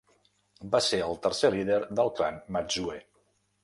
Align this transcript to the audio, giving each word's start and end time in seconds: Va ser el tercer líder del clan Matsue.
Va 0.75 0.81
ser 0.85 1.01
el 1.09 1.21
tercer 1.27 1.53
líder 1.59 1.79
del 2.01 2.13
clan 2.19 2.43
Matsue. 2.59 3.01